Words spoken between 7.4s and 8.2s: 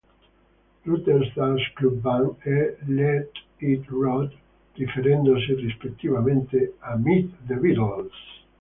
the Beatles!